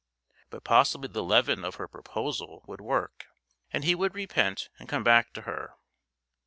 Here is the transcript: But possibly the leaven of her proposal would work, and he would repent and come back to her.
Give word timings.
But 0.49 0.63
possibly 0.63 1.09
the 1.09 1.21
leaven 1.21 1.63
of 1.63 1.75
her 1.75 1.87
proposal 1.87 2.63
would 2.65 2.81
work, 2.81 3.27
and 3.71 3.83
he 3.83 3.93
would 3.93 4.15
repent 4.15 4.67
and 4.79 4.89
come 4.89 5.03
back 5.03 5.31
to 5.33 5.41
her. 5.41 5.75